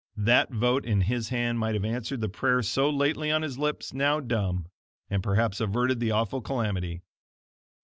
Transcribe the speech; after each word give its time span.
That 0.17 0.49
vote 0.51 0.83
in 0.83 1.01
his 1.01 1.29
hand 1.29 1.59
might 1.59 1.75
have 1.75 1.85
answered 1.85 2.21
the 2.21 2.27
prayer 2.27 2.63
so 2.63 2.89
lately 2.89 3.29
on 3.29 3.43
his 3.43 3.59
lips 3.59 3.93
now 3.93 4.19
dumb, 4.19 4.65
and 5.11 5.21
perhaps 5.21 5.61
averted 5.61 5.99
the 5.99 6.09
awful 6.09 6.41
calamity. 6.41 7.03